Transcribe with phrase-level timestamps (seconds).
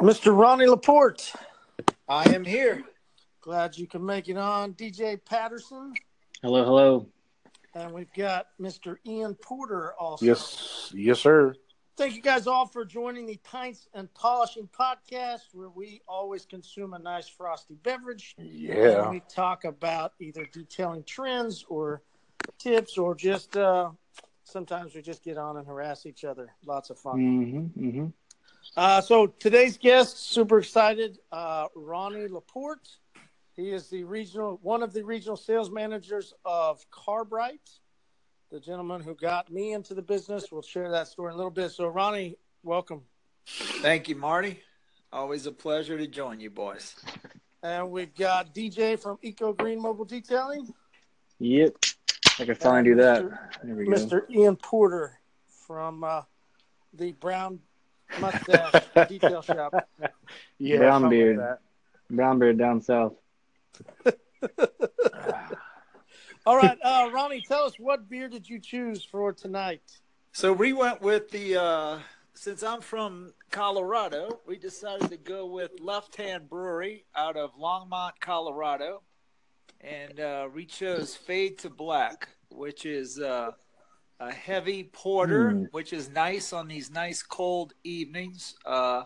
[0.00, 0.36] Mr.
[0.36, 1.32] Ronnie Laporte.
[2.08, 2.82] I am here.
[3.40, 4.74] Glad you can make it on.
[4.74, 5.94] DJ Patterson.
[6.42, 7.08] Hello, hello.
[7.74, 8.96] And we've got Mr.
[9.06, 10.24] Ian Porter also.
[10.24, 11.54] Yes, yes, sir.
[11.96, 16.94] Thank you guys all for joining the Pints and Polishing podcast, where we always consume
[16.94, 18.34] a nice frosty beverage.
[18.38, 19.02] Yeah.
[19.02, 22.02] And we talk about either detailing trends or
[22.58, 23.90] tips, or just uh,
[24.44, 26.52] sometimes we just get on and harass each other.
[26.64, 27.18] Lots of fun.
[27.18, 28.06] Mm-hmm, mm-hmm.
[28.76, 32.88] Uh, so today's guest, super excited, uh, Ronnie Laporte.
[33.56, 37.68] He is the regional, one of the regional sales managers of Car Brite.
[38.50, 40.50] The gentleman who got me into the business.
[40.50, 41.70] We'll share that story in a little bit.
[41.70, 43.02] So, Ronnie, welcome.
[43.46, 44.60] Thank you, Marty.
[45.12, 46.96] Always a pleasure to join you, boys.
[47.62, 50.72] And we've got DJ from Eco Green Mobile Detailing.
[51.38, 51.76] Yep.
[52.38, 53.24] I can finally do that.
[53.62, 53.90] There we go.
[53.90, 54.30] Mr.
[54.30, 55.18] Ian Porter
[55.66, 56.22] from uh,
[56.94, 57.60] the Brown
[58.20, 59.88] Mustache Detail Shop.
[60.58, 60.76] Yeah.
[60.76, 61.38] Brown something beard.
[61.38, 61.58] like.
[62.10, 63.14] Brown beard down south.
[66.46, 69.82] All right, uh, Ronnie, tell us what beer did you choose for tonight?
[70.32, 71.60] So we went with the.
[71.60, 71.98] Uh,
[72.34, 78.12] since I'm from Colorado, we decided to go with Left Hand Brewery out of Longmont,
[78.20, 79.02] Colorado,
[79.80, 83.50] and uh, we chose Fade to Black, which is uh,
[84.20, 85.72] a heavy porter, Mm.
[85.72, 88.54] which is nice on these nice cold evenings.
[88.64, 89.04] Uh,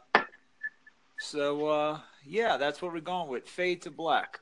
[1.21, 3.49] so uh, yeah, that's what we're going with.
[3.49, 4.41] Fade to Black.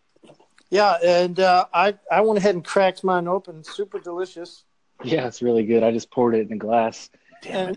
[0.71, 3.63] Yeah, and uh, I I went ahead and cracked mine open.
[3.63, 4.65] Super delicious.
[5.05, 5.83] Yeah, it's really good.
[5.83, 7.11] I just poured it in a glass.
[7.47, 7.77] and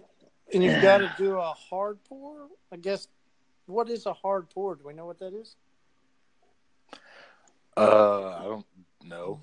[0.53, 2.47] and you've got to do a hard pour.
[2.71, 3.07] I guess.
[3.67, 4.75] What is a hard pour?
[4.75, 5.55] Do we know what that is?
[7.75, 8.65] Uh, I don't
[9.03, 9.41] know.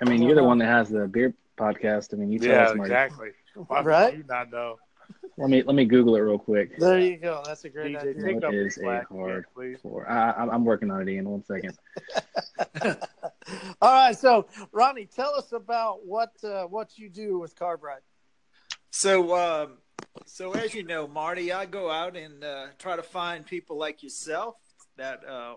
[0.00, 2.12] I mean, you're the one that has the beer podcast.
[2.12, 2.92] I mean, you tell Yeah, us, Marty.
[2.92, 3.30] exactly.
[3.54, 4.16] Why would Right?
[4.16, 4.76] you not know?
[5.36, 6.78] Let me let me Google it real quick.
[6.78, 7.42] There you go.
[7.44, 8.22] That's a great DJ, idea.
[8.22, 9.78] take What up the is a hard again, please.
[9.82, 10.08] Pour.
[10.08, 11.28] I, I'm- I'm working on it, Ian.
[11.28, 11.76] One second.
[13.82, 18.00] All right, so Ronnie, tell us about what uh, what you do with Car Brite.
[18.90, 19.78] So, um,
[20.24, 24.02] so as you know, Marty, I go out and uh, try to find people like
[24.02, 24.54] yourself
[24.96, 25.54] that uh,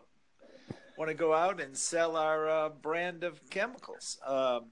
[0.98, 4.18] want to go out and sell our uh, brand of chemicals.
[4.26, 4.66] Um,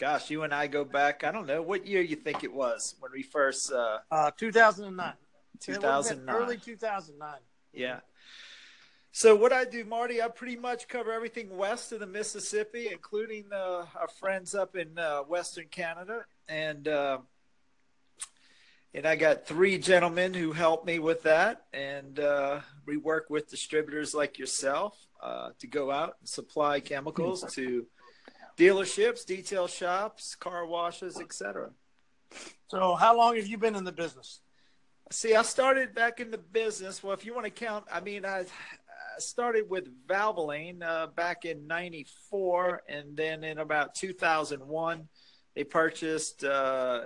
[0.00, 1.24] gosh, you and I go back.
[1.24, 3.70] I don't know what year you think it was when we first.
[3.70, 5.12] Uh, Uh, 2009.
[5.12, 6.34] It would've been 2009.
[6.34, 7.34] Early 2009.
[7.74, 8.00] yeah.
[9.12, 13.44] So what I do, Marty, I pretty much cover everything west of the Mississippi, including
[13.52, 17.18] uh, our friends up in uh, Western Canada, and uh,
[18.94, 23.50] and I got three gentlemen who help me with that, and uh, we work with
[23.50, 27.86] distributors like yourself uh, to go out and supply chemicals to
[28.60, 31.70] dealerships, detail shops, car washes, etc.
[32.68, 34.40] So, how long have you been in the business?
[35.10, 37.02] See, I started back in the business.
[37.02, 38.44] Well, if you want to count, I mean, I, I
[39.18, 45.08] started with Valvoline uh, back in '94, and then in about 2001,
[45.56, 46.44] they purchased.
[46.44, 47.04] Uh, uh,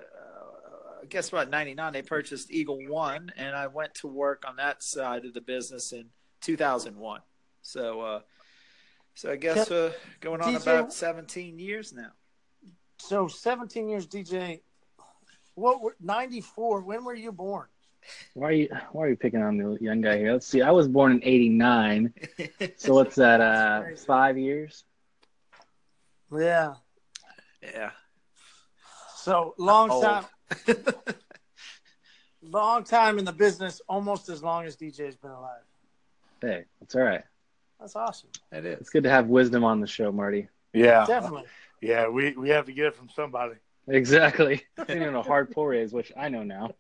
[1.09, 1.51] guess what?
[1.51, 5.41] '99, they purchased Eagle One, and I went to work on that side of the
[5.41, 6.07] business in
[6.41, 7.21] 2001.
[7.63, 8.21] So, uh,
[9.15, 12.11] so I guess uh, going on DJ about 17 years now.
[12.99, 14.61] So, 17 years, DJ.
[15.55, 15.81] What?
[15.81, 16.83] were- 94.
[16.83, 17.67] When were you born?
[18.35, 20.33] Why are you Why are you picking on the young guy here?
[20.33, 20.61] Let's see.
[20.61, 22.13] I was born in '89.
[22.77, 23.41] So what's that?
[23.41, 24.85] Uh, five years.
[26.31, 26.75] Yeah.
[27.63, 27.91] yeah.
[29.17, 30.03] So long Old.
[30.03, 30.25] time,
[32.43, 35.63] long time in the business, almost as long as DJ's been alive.
[36.43, 37.25] Hey, that's all right.
[37.85, 38.31] That's awesome.
[38.51, 38.81] it is.
[38.81, 40.49] It's good to have wisdom on the show, Marty.
[40.73, 41.05] Yeah.
[41.07, 41.45] Definitely.
[41.83, 43.57] Yeah, we, we have to get it from somebody.
[43.87, 44.63] Exactly.
[44.79, 46.71] I don't know a hard pour is, which I know now.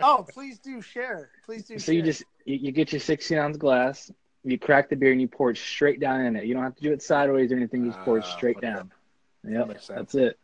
[0.00, 1.30] Oh, please do share.
[1.46, 1.78] Please do.
[1.78, 4.10] So you just you, you get your 16 ounce glass,
[4.44, 6.44] you crack the beer, and you pour it straight down in it.
[6.44, 7.86] You don't have to do it sideways or anything.
[7.86, 8.66] You just pour it Ah, straight okay.
[8.66, 8.92] down.
[9.44, 10.38] That Yep, makes that's it.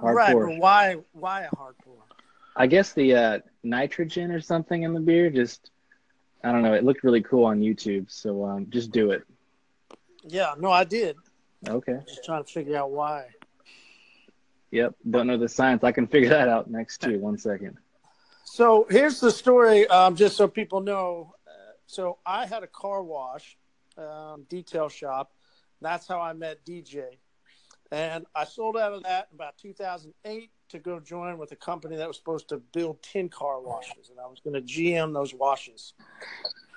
[0.00, 0.32] Hard right.
[0.32, 0.46] pour.
[0.46, 0.96] But why?
[1.12, 1.98] Why a hard pour?
[2.56, 5.70] I guess the uh, nitrogen or something in the beer just
[6.44, 6.74] I don't know.
[6.74, 9.24] It looked really cool on YouTube, so um, just do it.
[10.24, 10.54] Yeah.
[10.58, 11.16] No, I did.
[11.66, 11.98] Okay.
[12.06, 13.26] Just trying to figure out why.
[14.70, 14.94] Yep.
[15.10, 15.82] Don't know the science.
[15.82, 17.18] I can figure that out next too.
[17.20, 17.78] One second.
[18.44, 21.34] So here's the story, um, just so people know.
[21.46, 21.50] Uh,
[21.86, 23.56] so I had a car wash
[23.96, 25.32] um, detail shop.
[25.80, 27.04] That's how I met DJ.
[27.90, 31.96] And I sold out of that in about 2008 to go join with a company
[31.96, 34.10] that was supposed to build 10 car washes.
[34.10, 35.94] And I was going to GM those washes.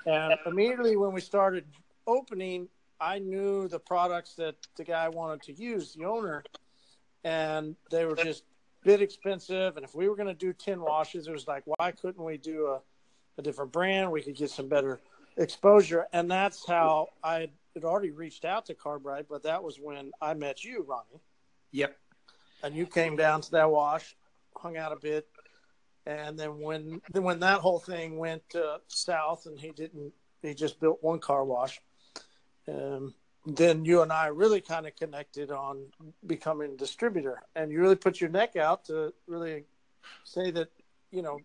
[0.06, 1.66] And immediately when we started
[2.08, 2.68] opening,
[3.00, 6.44] I knew the products that the guy wanted to use, the owner,
[7.24, 8.44] and they were just
[8.84, 9.78] a bit expensive.
[9.78, 12.38] And if we were going to do 10 washes, it was like, why couldn't we
[12.38, 12.82] do a
[13.38, 14.12] a different brand.
[14.12, 15.00] We could get some better
[15.38, 19.28] exposure, and that's how I had already reached out to Car Brite.
[19.30, 21.22] But that was when I met you, Ronnie,
[21.72, 21.98] Yep.
[22.64, 24.16] And you came down to that wash,
[24.56, 25.28] hung out a bit,
[26.06, 30.54] and then when then when that whole thing went uh, south, and he didn't, he
[30.54, 31.80] just built one car wash.
[32.68, 33.14] Um,
[33.46, 35.86] then you and I really kind of connected on
[36.26, 39.66] becoming a distributor, and you really put your neck out to really
[40.24, 40.70] say that
[41.12, 41.40] you know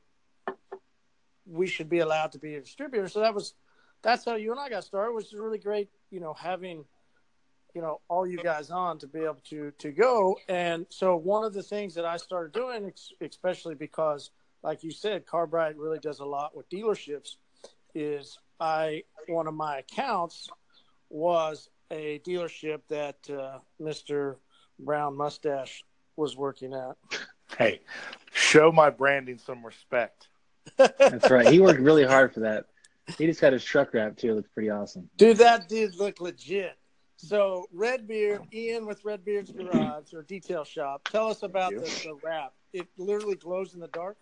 [1.46, 3.08] we should be allowed to be a distributor.
[3.08, 3.54] So that was
[4.02, 5.88] that's how you and I got started, which is really great.
[6.10, 6.84] You know, having
[7.76, 10.38] you know all you guys on to be able to to go.
[10.48, 12.90] And so one of the things that I started doing,
[13.20, 14.30] especially because,
[14.62, 17.36] like you said, Car Brite really does a lot with dealerships,
[17.94, 20.48] is I one of my accounts
[21.10, 24.36] was a dealership that uh, Mr.
[24.78, 25.84] Brown Mustache
[26.16, 26.96] was working at.
[27.56, 27.80] Hey,
[28.34, 30.28] show my branding some respect.
[30.76, 31.46] That's right.
[31.46, 32.66] He worked really hard for that.
[33.16, 34.32] He just got his truck wrapped too.
[34.32, 35.08] It looks pretty awesome.
[35.16, 36.76] Dude, that did look legit.
[37.16, 41.08] So Redbeard, Ian with Redbeard's Garage or Detail Shop.
[41.10, 42.52] Tell us about the, the wrap.
[42.72, 44.18] It literally glows in the dark.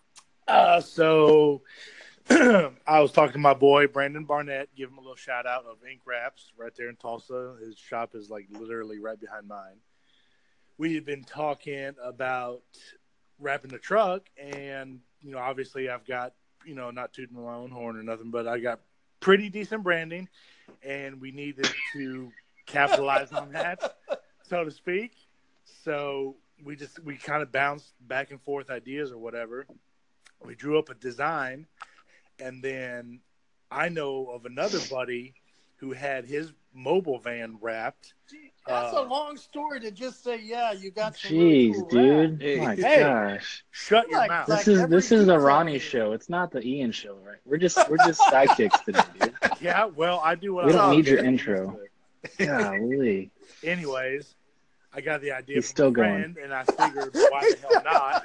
[0.46, 1.62] Uh, so
[2.30, 4.68] I was talking to my boy Brandon Barnett.
[4.76, 7.56] Give him a little shout out of Ink Wraps right there in Tulsa.
[7.60, 9.76] His shop is like literally right behind mine.
[10.78, 12.62] We had been talking about
[13.38, 17.70] wrapping the truck, and you know, obviously, I've got you know, not tooting my own
[17.70, 18.80] horn or nothing, but I got
[19.20, 20.28] pretty decent branding,
[20.82, 22.32] and we needed to
[22.66, 23.96] capitalize on that,
[24.42, 25.12] so to speak.
[25.84, 29.66] So we just we kind of bounced back and forth ideas or whatever.
[30.44, 31.66] We drew up a design,
[32.38, 33.20] and then
[33.70, 35.34] I know of another buddy
[35.76, 38.14] who had his mobile van wrapped.
[38.66, 42.40] That's Uh, a long story to just say, yeah, you got some Jeez, cool dude.
[42.42, 42.56] Hey.
[42.56, 43.00] My Hey.
[43.00, 43.64] gosh.
[43.70, 44.48] Shut your Like- mouth.
[44.48, 46.12] like- This is this is the Ronnie show.
[46.12, 47.38] It's not the Ian show, right?
[47.44, 49.34] We're just we're just sidekicks today, dude.
[49.60, 51.78] yeah, well, I do what We I don't need your intro.
[52.38, 53.30] Golly.
[53.62, 54.34] Anyways,
[54.92, 56.34] I got the idea He's from still a going.
[56.34, 58.24] friend, and I figured why the hell not?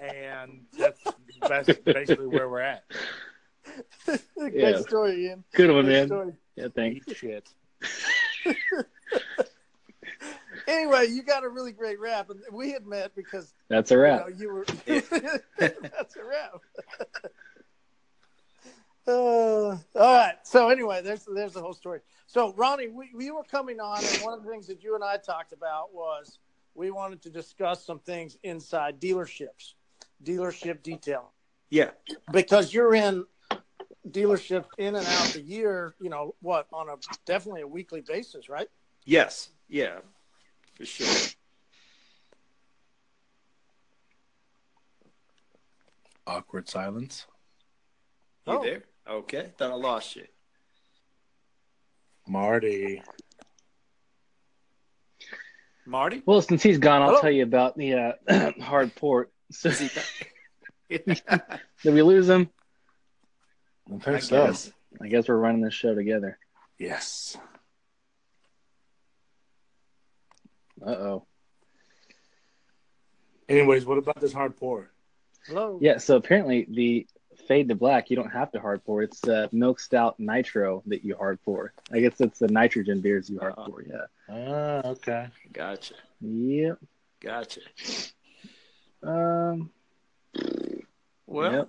[0.00, 1.00] and that's,
[1.48, 2.84] that's basically where we're at.
[4.36, 4.80] Great Yeah.
[4.80, 5.44] story, Ian.
[5.54, 6.06] Good one, Great man.
[6.08, 6.32] story.
[6.56, 7.06] Yeah, thanks.
[7.08, 7.48] Eat shit.
[10.68, 14.00] Anyway, you got a really great rap, and we had met because That's a you,
[14.00, 14.64] know, you were.
[15.58, 16.60] that's a rap.
[19.06, 20.34] Uh, all right.
[20.42, 22.00] So anyway, there's there's the whole story.
[22.26, 25.02] So Ronnie, we, we were coming on, and one of the things that you and
[25.02, 26.38] I talked about was
[26.74, 29.74] we wanted to discuss some things inside dealerships,
[30.22, 31.32] dealership detail,
[31.70, 31.90] Yeah.
[32.32, 33.24] because you're in
[34.08, 35.94] dealerships in and out the year.
[36.00, 36.66] You know what?
[36.72, 36.94] On a
[37.26, 38.68] definitely a weekly basis, right?
[39.04, 39.50] Yes.
[39.68, 39.98] Yeah.
[40.76, 41.06] For sure.
[46.26, 47.26] Awkward silence.
[48.46, 48.62] You Oh.
[48.62, 48.82] there?
[49.08, 49.50] Okay.
[49.56, 50.26] Thought I lost you.
[52.26, 53.02] Marty.
[55.86, 56.22] Marty?
[56.24, 57.20] Well, since he's gone, I'll Hello.
[57.20, 57.94] tell you about the
[58.28, 59.32] uh, hard port.
[59.50, 59.70] So,
[60.88, 61.22] did
[61.84, 62.48] we lose him?
[63.90, 64.46] I I think so.
[64.46, 64.72] guess.
[65.00, 66.38] I guess we're running this show together.
[66.78, 67.36] Yes.
[70.84, 71.26] Uh oh.
[73.48, 74.90] Anyways, what about this hard pour?
[75.46, 75.78] Hello.
[75.82, 75.98] Yeah.
[75.98, 77.06] So apparently the
[77.50, 79.02] fade to black, you don't have to hard pour.
[79.02, 81.72] It's uh, milk stout nitro that you hard pour.
[81.92, 83.68] I guess it's the nitrogen beers you hard Uh-huh.
[83.68, 83.82] pour.
[83.82, 84.06] Yeah.
[84.28, 85.26] Ah, okay.
[85.52, 85.94] Gotcha.
[86.20, 86.78] Yep.
[87.18, 87.60] Gotcha.
[89.02, 89.70] Um.
[91.26, 91.68] Well, yep.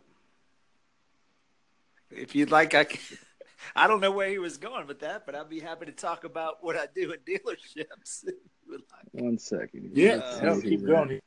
[2.12, 3.00] if you'd like, I can.
[3.76, 6.26] I don't know where he was going with that, but I'd be happy to talk
[6.26, 8.24] about what I do in dealerships.
[8.28, 8.36] if
[8.66, 9.24] you would like.
[9.24, 9.92] One second.
[9.96, 11.10] Yeah, Let's no, keep going.
[11.12, 11.22] in.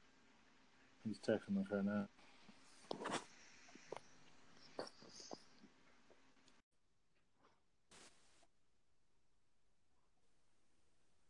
[1.08, 2.06] He's texting us right now.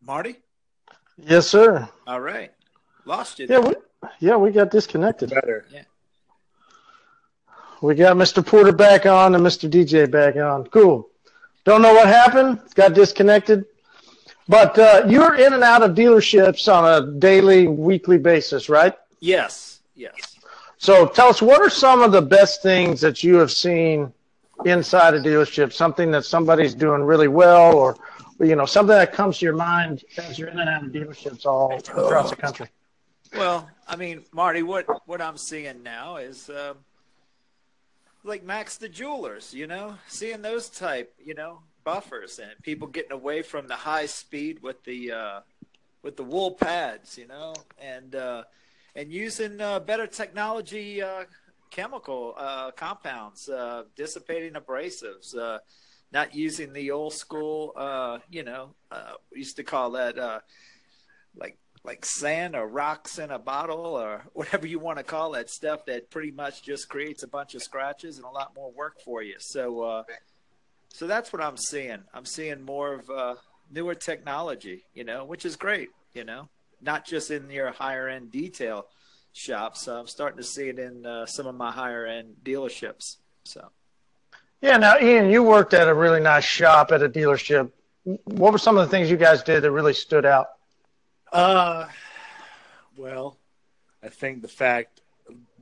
[0.07, 0.37] Marty?
[1.17, 1.89] Yes, sir.
[2.07, 2.53] All right.
[3.07, 3.47] Lost you.
[3.49, 3.75] Yeah, we,
[4.21, 5.31] yeah, we got disconnected.
[5.31, 5.65] Better.
[5.73, 5.83] Yeah.
[7.81, 8.45] We got Mr.
[8.45, 9.71] Porter back on and Mr.
[9.71, 10.67] DJ back on.
[10.67, 11.09] Cool.
[11.65, 12.61] Don't know what happened.
[12.75, 13.65] Got disconnected.
[14.49, 18.95] But uh, you're in and out of dealerships on a daily, weekly basis, right?
[19.21, 19.81] Yes.
[19.95, 20.37] Yes.
[20.77, 24.13] So tell us, what are some of the best things that you have seen
[24.67, 25.73] inside a dealership?
[25.73, 27.97] Something that somebody's doing really well, or
[28.45, 31.47] you know, something that comes to your mind as you're in and out of dealerships
[31.47, 32.69] all across the country.
[33.35, 36.79] Well, I mean, Marty, what what I'm seeing now is um
[38.23, 39.53] like Max the Jewelers.
[39.55, 44.07] You know, seeing those type, you know, buffers and people getting away from the high
[44.07, 45.41] speed with the uh,
[46.03, 47.19] with the wool pads.
[47.19, 48.45] You know, and uh,
[48.95, 51.25] and using uh, better technology uh,
[51.71, 55.59] chemical uh, compounds, uh, dissipating abrasives, uh,
[56.15, 60.41] not using the old school, uh, you know, uh, we used to call that uh,
[61.37, 65.51] like like sand or rocks in a bottle or whatever you want to call that
[65.51, 69.01] stuff that pretty much just creates a bunch of scratches and a lot more work
[69.05, 69.35] for you.
[69.39, 70.05] So,
[70.89, 71.99] so that's what I'm seeing.
[72.15, 73.39] I'm seeing more of
[73.71, 76.49] newer technology, you know, which is great, you know,
[76.81, 78.87] not just in your higher end detail
[79.33, 79.87] shops.
[79.89, 83.17] I'm starting to see it in uh, some of my higher end dealerships.
[83.45, 83.71] So,
[84.61, 84.77] yeah.
[84.77, 87.71] Now, Ian, you worked at a really nice shop at a dealership.
[88.05, 90.49] What were some of the things you guys did that really stood out?
[91.33, 91.87] Uh,
[92.97, 93.39] well,
[94.03, 95.01] I think the fact,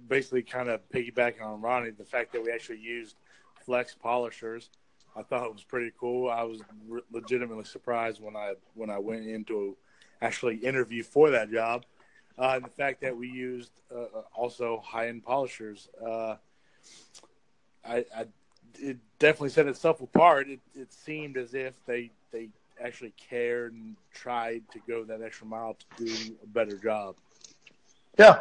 [0.08, 3.16] basically, kind of piggybacking on Ronnie, the fact that we actually used
[3.64, 4.70] flex polishers,
[5.14, 6.30] I thought it was pretty cool.
[6.30, 9.76] I was re- legitimately surprised when I when I went into
[10.20, 11.84] actually interview for that job
[12.38, 15.88] uh, and the fact that we used uh, uh also high end polishers.
[16.04, 16.36] Uh,
[17.84, 18.26] I, I,
[18.78, 20.48] it definitely set itself apart.
[20.48, 22.48] It, it seemed as if they they
[22.82, 27.14] actually cared and tried to go that extra mile to do a better job.
[28.18, 28.40] Yeah,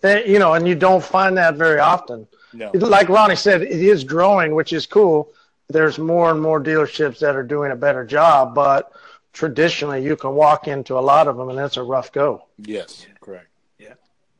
[0.00, 2.26] they, you know, and you don't find that very often.
[2.52, 2.70] No.
[2.74, 5.32] Like Ronnie said, it is growing, which is cool.
[5.68, 8.92] There's more and more dealerships that are doing a better job, but
[9.32, 12.46] traditionally you can walk into a lot of them and it's a rough go.
[12.58, 13.06] Yes.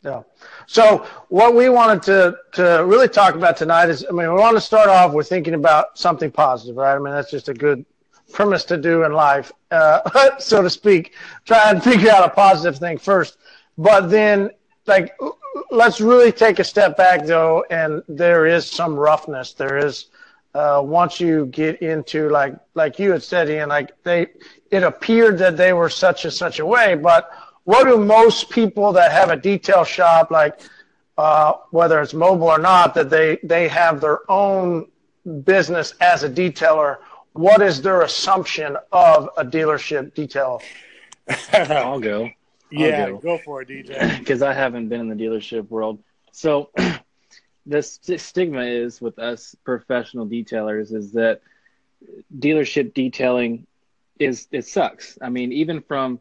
[0.04, 0.22] Yeah.
[0.66, 4.56] So what we wanted to, to really talk about tonight is, I mean, we want
[4.56, 6.94] to start off with thinking about something positive, right?
[6.94, 7.84] I mean, that's just a good
[8.32, 11.14] premise to do in life, uh, so to speak.
[11.44, 13.38] Try and figure out a positive thing first,
[13.78, 14.50] but then
[14.86, 15.14] like,
[15.70, 17.64] let's really take a step back though.
[17.70, 19.52] And there is some roughness.
[19.52, 20.06] There is,
[20.54, 24.26] uh, once you get into like like you had said, Ian, like they
[24.70, 26.94] it appeared that they were such and such a way.
[26.94, 27.30] But
[27.64, 30.60] what do most people that have a detail shop, like
[31.16, 34.88] uh, whether it's mobile or not, that they they have their own
[35.44, 36.98] business as a detailer?
[37.34, 40.60] What is their assumption of a dealership detail?
[41.52, 42.24] I'll go.
[42.24, 42.30] I'll
[42.70, 43.18] yeah, go.
[43.18, 44.18] go for it, DJ.
[44.18, 46.02] Because I haven't been in the dealership world,
[46.32, 46.70] so
[47.66, 51.42] the st- stigma is with us professional detailers is that
[52.36, 53.66] dealership detailing
[54.18, 55.18] is it sucks.
[55.22, 56.20] I mean, even from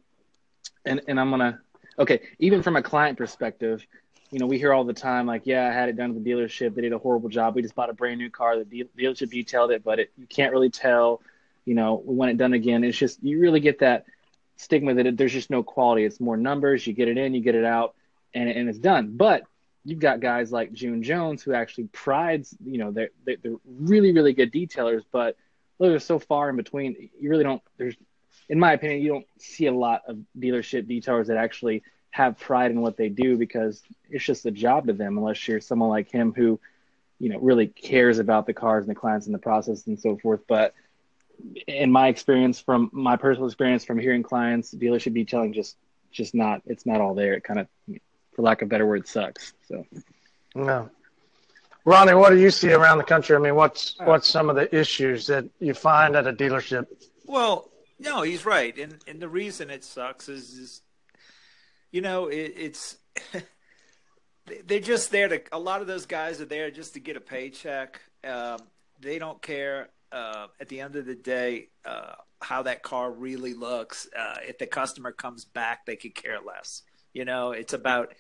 [0.85, 1.59] and and I'm gonna
[1.99, 3.85] okay, even from a client perspective,
[4.31, 6.29] you know, we hear all the time like, yeah, I had it done at the
[6.29, 6.73] dealership.
[6.73, 7.55] They did a horrible job.
[7.55, 8.57] We just bought a brand new car.
[8.57, 11.21] The de- dealership detailed it, but it, you can't really tell.
[11.65, 12.83] You know, we want it done again.
[12.83, 14.05] It's just you really get that
[14.55, 16.05] stigma that it, there's just no quality.
[16.05, 16.85] It's more numbers.
[16.87, 17.95] You get it in, you get it out,
[18.33, 19.15] and and it's done.
[19.15, 19.43] But
[19.83, 24.33] you've got guys like June Jones who actually prides, you know, they're, they're really, really
[24.33, 25.35] good detailers, but
[25.79, 27.09] they're so far in between.
[27.19, 27.95] You really don't, there's,
[28.49, 32.71] in my opinion, you don't see a lot of dealership detailers that actually have pride
[32.71, 36.11] in what they do because it's just a job to them, unless you're someone like
[36.11, 36.59] him who,
[37.19, 40.17] you know, really cares about the cars and the clients and the process and so
[40.17, 40.41] forth.
[40.47, 40.73] But
[41.67, 45.77] in my experience, from my personal experience from hearing clients, dealership detailing just,
[46.11, 47.33] just not, it's not all there.
[47.35, 47.67] It kind of,
[48.35, 49.53] for lack of a better word, sucks.
[49.67, 49.85] So,
[50.53, 50.89] no.
[51.85, 53.35] Ronnie, what do you see around the country?
[53.35, 56.85] I mean, what's what's some of the issues that you find at a dealership?
[57.25, 57.70] Well,
[58.01, 60.81] no, he's right, and and the reason it sucks is, is
[61.91, 62.97] you know, it, it's
[64.65, 65.41] they're just there to.
[65.51, 68.01] A lot of those guys are there just to get a paycheck.
[68.23, 68.59] Um,
[68.99, 73.53] they don't care uh, at the end of the day uh, how that car really
[73.53, 74.07] looks.
[74.17, 76.83] Uh, if the customer comes back, they could care less.
[77.13, 78.13] You know, it's about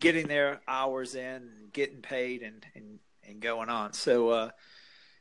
[0.00, 3.92] getting their hours in, getting paid, and and and going on.
[3.92, 4.50] So, uh,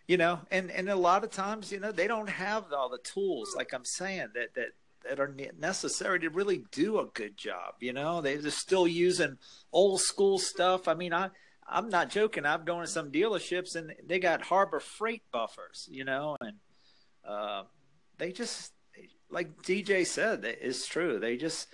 [0.09, 2.97] you know, and and a lot of times, you know, they don't have all the
[2.97, 4.69] tools, like I'm saying, that that
[5.07, 7.75] that are necessary to really do a good job.
[7.79, 9.37] You know, they're still using
[9.71, 10.87] old school stuff.
[10.87, 11.29] I mean, I.
[11.71, 12.47] I'm not joking.
[12.47, 16.53] I've gone to some dealerships and they got Harbor Freight buffers, you know, and
[17.23, 17.65] uh,
[18.17, 18.73] they just,
[19.29, 21.19] like DJ said, it's true.
[21.19, 21.67] They just,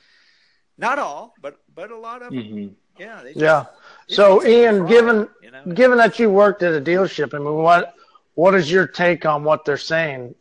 [0.78, 2.44] not all, but but a lot of them.
[2.44, 2.74] Mm-hmm.
[3.00, 3.22] Yeah.
[3.24, 3.66] Just, yeah.
[4.10, 5.64] So Ian, given you know?
[5.74, 7.96] given that you worked at a dealership, I mean, what
[8.36, 10.36] what is your take on what they're saying?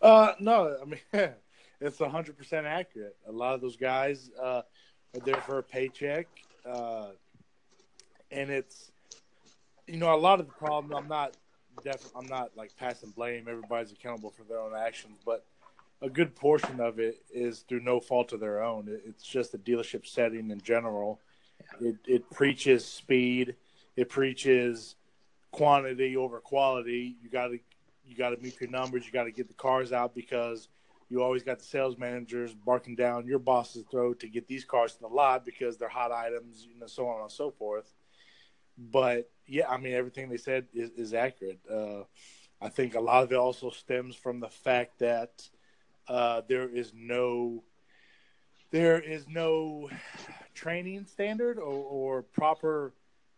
[0.00, 1.00] Uh, no, I mean
[1.80, 3.16] it's hundred percent accurate.
[3.26, 4.62] A lot of those guys uh,
[5.14, 6.26] are there for a paycheck,
[6.68, 7.08] uh,
[8.30, 8.92] and it's
[9.86, 10.94] you know a lot of the problem.
[10.94, 11.36] I'm not
[11.82, 13.46] definitely I'm not like passing blame.
[13.48, 15.44] Everybody's accountable for their own actions, but
[16.02, 18.86] a good portion of it is through no fault of their own.
[19.06, 21.20] It's just the dealership setting in general.
[21.80, 23.56] It, it preaches speed.
[23.96, 24.96] It preaches
[25.50, 27.16] quantity over quality.
[27.22, 27.58] You got to
[28.06, 29.04] you got to meet your numbers.
[29.06, 30.68] You got to get the cars out because
[31.08, 34.94] you always got the sales managers barking down your boss's throat to get these cars
[34.94, 37.92] to the lot because they're hot items, you know, so on and so forth.
[38.76, 41.60] but yeah, I mean everything they said is, is accurate.
[41.70, 42.02] Uh,
[42.60, 45.48] I think a lot of it also stems from the fact that
[46.08, 47.62] uh, there is no
[48.70, 49.88] there is no
[50.54, 52.92] training standard or, or proper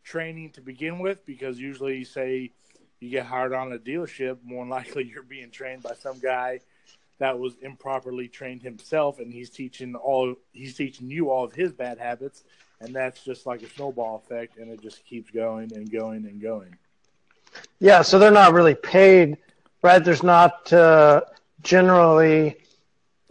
[0.09, 2.51] training to begin with because usually say
[2.99, 6.59] you get hired on a dealership more than likely you're being trained by some guy
[7.19, 11.73] that was improperly trained himself and he's teaching all he's teaching you all of his
[11.73, 12.45] bad habits
[12.81, 16.41] and that's just like a snowball effect and it just keeps going and going and
[16.41, 16.75] going
[17.79, 19.37] Yeah, so they're not really paid,
[19.83, 20.03] right?
[20.03, 21.23] There's not uh,
[21.63, 22.57] generally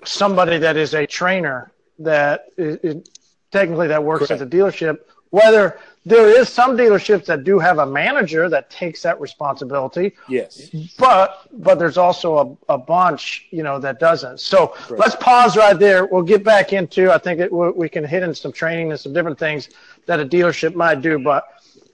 [0.06, 3.10] somebody that is a trainer that is, is
[3.52, 5.00] technically that works at the dealership.
[5.30, 10.70] Whether there is some dealerships that do have a manager that takes that responsibility, yes.
[10.98, 14.40] But but there's also a, a bunch you know that doesn't.
[14.40, 16.06] So let's pause right there.
[16.06, 19.00] We'll get back into i think it, we we can hit in some training and
[19.00, 19.70] some different things
[20.06, 21.20] that a dealership might do.
[21.20, 21.46] But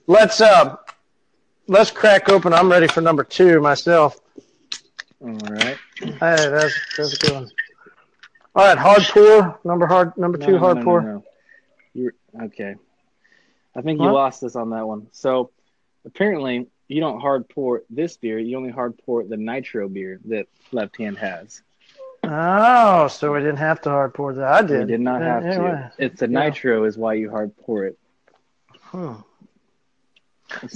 [0.06, 0.76] let's uh
[1.66, 2.52] let's crack open.
[2.52, 4.20] I'm ready for number two myself.
[5.20, 5.76] All right.
[5.98, 7.50] hey that's that's a good one.
[8.54, 9.58] All right hard pour.
[9.64, 11.24] Number hard number two no, hard no, no, pour no.
[11.94, 12.76] You're okay.
[13.76, 14.14] I think you What?
[14.14, 15.08] lost us on that one.
[15.12, 15.50] So
[16.04, 18.38] apparently you don't hard pour this beer.
[18.38, 21.62] You only hard pour the nitro beer that Left Hand has.
[22.24, 25.44] oh so we didn't have to hard pour that i did You did not have
[25.44, 25.70] Anyway.
[25.72, 25.92] to.
[25.98, 26.44] It's the Yeah.
[26.48, 27.98] nitro is why you hard pour it.
[28.80, 29.14] Hmm.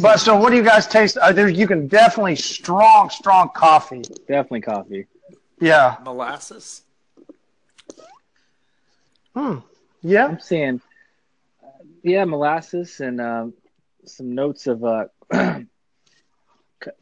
[0.00, 4.02] but so what do you guys taste uh, there you can definitely strong strong coffee
[4.26, 5.06] Definitely coffee.
[5.60, 6.82] yeah Molasses.
[9.34, 9.58] Hmm.
[10.02, 10.26] Yeah.
[10.26, 10.87] I'm saying, uh,
[12.02, 13.54] yeah, molasses and um,
[14.04, 15.04] some notes of uh,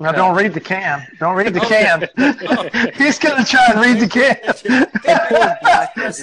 [0.00, 1.06] Now don't read the can.
[1.18, 2.08] Don't read the can.
[2.94, 4.36] He's gonna try and read the can.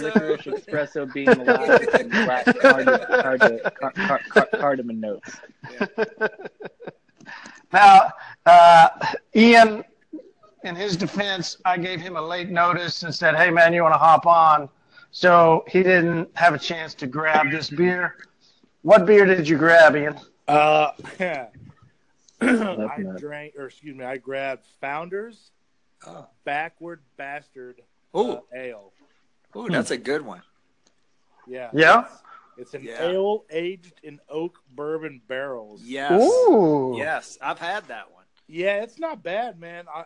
[0.01, 5.37] licorice, espresso bean, molasses, and black cardamom, cardamom, car, car, car, cardamom notes.
[7.71, 8.11] now,
[8.47, 8.89] uh,
[9.35, 9.83] Ian,
[10.63, 13.93] in his defense, I gave him a late notice and said, "Hey, man, you want
[13.93, 14.67] to hop on?"
[15.11, 18.15] So he didn't have a chance to grab this beer.
[18.83, 20.19] What beer did you grab, Ian?
[20.47, 20.91] uh
[22.41, 25.51] I drank or excuse me i grabbed founders
[26.05, 26.27] Oh.
[26.43, 27.81] Backwoods Bastard
[28.13, 28.31] Ooh.
[28.33, 28.91] uh, ale
[29.55, 30.41] Ooh, that's a good one.
[31.47, 32.07] yeah Yeah.
[32.57, 33.01] it's an Yeah.
[33.07, 36.21] ale aged in oak bourbon barrels Yes.
[36.21, 36.95] Ooh.
[36.97, 38.25] Yes, I've had that one.
[38.47, 39.85] Yeah, it's not bad, man.
[39.87, 40.03] I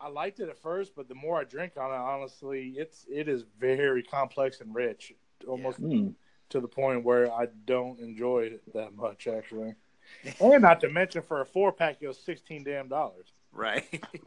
[0.00, 3.28] I liked it at first, but the more I drink on it, honestly, it's it
[3.28, 5.12] is very complex and rich,
[5.48, 6.10] almost Hmm.
[6.50, 9.74] To the point where I don't enjoy it that much, actually.
[10.40, 13.26] and not to mention, for a four pack, it was sixteen damn dollars.
[13.52, 13.84] Right.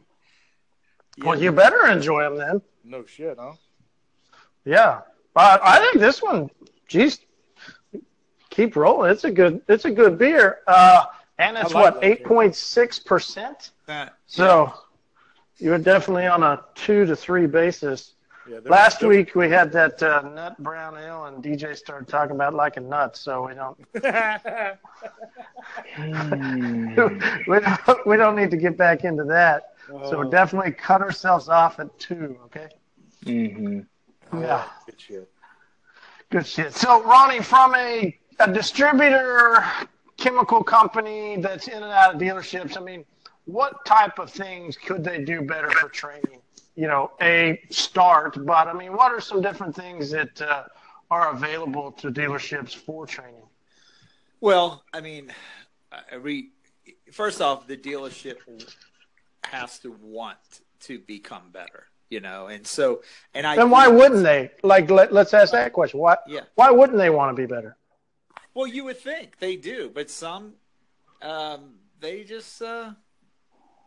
[1.24, 2.62] Well, you better enjoy them then.
[2.84, 3.54] No shit, huh?
[4.64, 5.00] Yeah.
[5.34, 6.48] But I think this one,
[6.86, 7.18] geez,
[8.50, 9.10] keep rolling.
[9.10, 9.60] It's a good.
[9.68, 10.60] It's a good beer.
[10.68, 11.06] Uh,
[11.38, 13.72] and it's like what eight point six percent.
[13.86, 14.72] That- So
[15.56, 18.14] you're definitely on a two to three basis.
[18.48, 18.60] Yeah.
[18.64, 22.54] Last they're- week we had that uh, nut brown ale, and DJ started talking about
[22.54, 23.76] liking nuts, so we don't
[27.48, 29.74] we don't we don't need to get back into that.
[29.88, 32.36] So Oh, definitely cut ourselves off at two.
[32.46, 32.68] Okay.
[33.24, 33.86] Mhm.
[34.34, 34.64] Yeah.
[34.86, 35.30] good shit.
[36.30, 36.74] Good shit.
[36.74, 39.64] So Ronnie, from a a distributor
[40.16, 43.04] chemical company that's in and out of dealerships, I mean,
[43.46, 46.40] what type of things could they do better for training?
[46.78, 50.62] You know, a start, but I mean, what are some different things that uh,
[51.10, 53.48] are available to dealerships for training?
[54.40, 55.32] Well, I mean,
[56.22, 56.52] we
[57.10, 58.36] first off, the dealership
[59.42, 60.38] has to want
[60.82, 63.02] to become better, you know, and so
[63.34, 63.56] and I.
[63.56, 64.52] Then why wouldn't they?
[64.62, 65.98] Like, let, let's ask that question.
[65.98, 66.16] Why?
[66.28, 66.42] Yeah.
[66.54, 67.76] Why wouldn't they want to be better?
[68.54, 70.52] Well, you would think they do, but some,
[71.22, 72.62] um, they just.
[72.62, 72.92] Uh,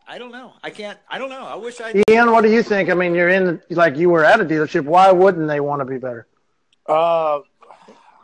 [0.08, 0.54] I don't know.
[0.64, 0.98] I can't.
[1.10, 1.44] I don't know.
[1.44, 2.04] I wish I.
[2.10, 2.90] Ian, what do you think?
[2.90, 4.86] I mean, you're in like you were at a dealership.
[4.86, 6.28] Why wouldn't they want to be better?
[6.86, 7.40] Uh,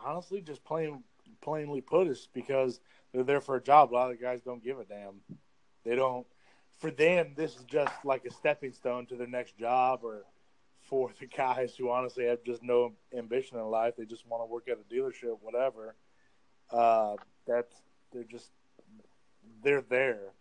[0.04, 1.02] honestly, just plain
[1.40, 2.80] plainly put, it's because
[3.12, 3.92] they're there for a job.
[3.92, 5.20] A lot of guys don't give a damn.
[5.84, 6.26] They don't.
[6.78, 10.24] For them, this is just like a stepping stone to their next job, or
[10.82, 13.94] for the guys who honestly have just no ambition in life.
[13.96, 15.96] They just want to work at a dealership, whatever.
[16.70, 17.74] Uh, that's
[18.12, 18.50] they're just
[19.62, 20.32] they're there.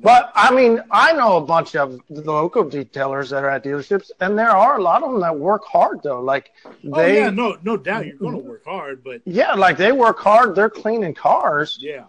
[0.00, 4.10] But I mean, I know a bunch of the local detailers that are at dealerships,
[4.20, 6.20] and there are a lot of them that work hard though.
[6.20, 6.52] Like
[6.82, 9.92] they, oh yeah, no, no doubt you're going to work hard, but yeah, like they
[9.92, 10.54] work hard.
[10.54, 11.78] They're cleaning cars.
[11.80, 12.04] yeah,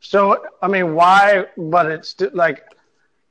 [0.00, 1.46] So I mean, why?
[1.56, 2.64] But it's like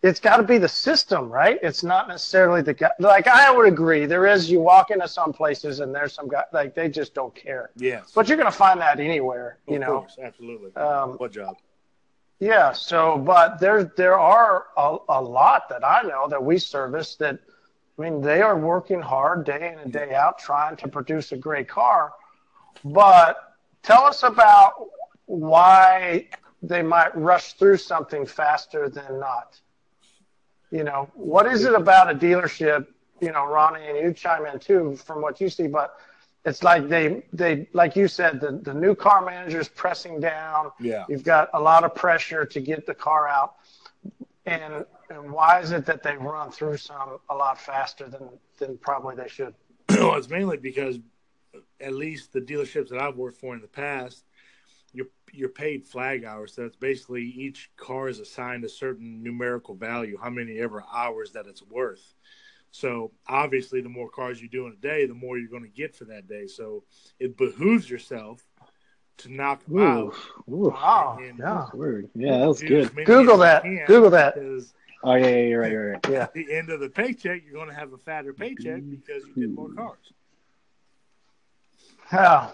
[0.04, 1.60] it's got to be the system, right?
[1.64, 2.92] It's not necessarily the guy.
[3.00, 4.50] Like I would agree, there is.
[4.50, 7.72] You walk into some places and there's some guy like they just don't care.
[7.76, 10.02] yes, But you're gonna find that anywhere, you know.
[10.02, 10.76] course, absolutely.
[10.76, 11.58] Um, what job?
[12.40, 12.72] Yeah.
[12.72, 17.40] So, but there there are a, a lot that I know that we service that.
[17.98, 21.38] I mean, they are working hard day in and day out trying to produce a
[21.38, 22.14] great car.
[22.86, 23.38] But
[23.82, 24.74] tell us about
[25.26, 26.28] why
[26.62, 29.60] they might rush through something faster than not.
[30.70, 32.86] You know, what is it about a dealership?
[33.20, 35.96] You know, Ronnie, and you chime in too from what you see, but
[36.48, 40.72] it's like they they like you said the, the new car manager is pressing down
[40.80, 41.06] Yeah.
[41.10, 43.56] you've got a lot of pressure to get the car out
[44.46, 48.30] and and why is it that they run through some a lot faster than
[48.60, 49.54] than probably they should
[49.90, 51.00] well, it's mainly because
[51.80, 54.26] at least the dealerships that I've worked for in the past,
[54.94, 56.54] you're you're paid flag hours.
[56.54, 61.32] So it's basically each car is assigned a certain numerical value, how many ever hours
[61.32, 62.16] that it's worth.
[62.72, 65.70] So obviously, the more cars you do in a day, the more you're going to
[65.70, 66.48] get for that day.
[66.48, 66.84] So
[67.20, 68.44] it behooves yourself
[69.20, 70.14] to knock them out.
[70.50, 72.10] Ooh, ooh, wow And- yeah that's.
[72.14, 73.06] Yeah, that was do good.
[73.06, 73.64] Google that.
[73.88, 74.36] Google that.
[75.04, 76.06] Oh yeah, yeah, you're right, you're right.
[76.10, 79.24] yeah at the end of the paycheck, you're going to have a fatter paycheck because
[79.28, 79.98] you did more cars.
[82.12, 82.50] yeah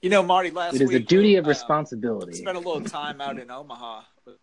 [0.00, 2.32] You know, Marty, last It is a duty of uh, responsibility.
[2.32, 4.36] spent a little time out in Omaha with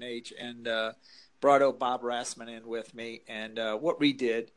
[0.00, 0.92] H and uh,
[1.42, 3.20] brought old Bob Rassman in with me.
[3.28, 4.50] And uh, what we did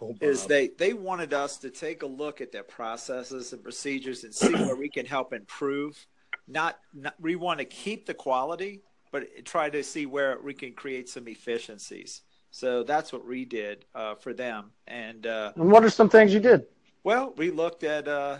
[0.00, 4.24] Oh, is they they wanted us to take a look at their processes and procedures
[4.24, 6.04] and see where we can help improve.
[6.48, 8.82] Not, not we want to keep the quality,
[9.12, 12.22] but try to see where we can create some efficiencies.
[12.50, 14.72] So that's what we did uh, for them.
[14.88, 16.66] And uh, and what are some things you did
[17.04, 18.38] well, we looked at uh,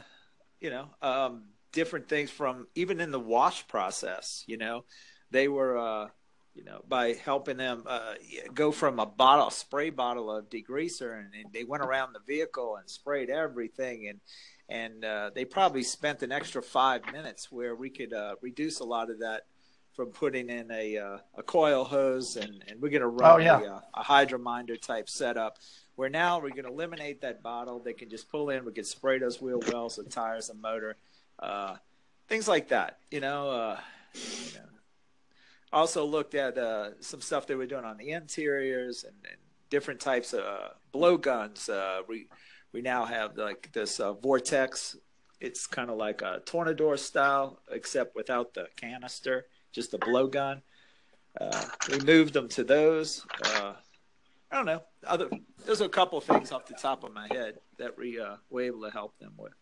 [0.61, 4.42] you know um, different things from even in the wash process.
[4.49, 4.85] You know,
[5.31, 6.09] they were uh,
[6.55, 8.14] you know by helping them uh,
[8.55, 12.77] go from a bottle, spray bottle of degreaser, and, and they went around the vehicle
[12.77, 14.21] and sprayed everything, and
[14.69, 18.85] and uh, they probably spent an extra five minutes where we could uh, reduce a
[18.85, 19.43] lot of that
[19.93, 23.37] from putting in a uh, a coil hose, and and we're going to run Oh,
[23.37, 23.61] yeah.
[23.61, 25.59] a, uh, a hydrominder type setup
[25.97, 27.79] where now we're going to eliminate that bottle.
[27.79, 28.64] They can just pull in.
[28.64, 30.97] We can spray those wheel wells, the tires, the motor,
[31.38, 31.77] uh,
[32.29, 32.99] things like that.
[33.11, 33.51] You know.
[33.51, 33.81] Uh,
[34.14, 34.64] you know.
[35.75, 39.37] Also looked at uh, some stuff they were doing on the interiors and, and
[39.71, 41.69] different types of uh, blow guns.
[41.69, 42.29] Uh, we
[42.73, 44.97] we now have like this uh, Vortex.
[45.41, 50.63] It's kind of like a Tornador style, except without the canister, just a blowgun.
[51.41, 53.27] Uh, we moved them to those.
[53.45, 53.75] I
[54.53, 54.83] don't know.
[55.05, 55.29] Other
[55.67, 58.91] there's a couple things off the top of my head that we were able to
[58.91, 59.53] help them with.